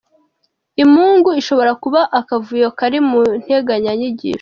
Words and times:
Imungu 0.83 1.29
ishobora 1.41 1.71
kuba 1.83 2.01
akavuyo 2.19 2.67
kari 2.77 2.99
mu 3.09 3.19
nteganyanyigisho. 3.41 4.29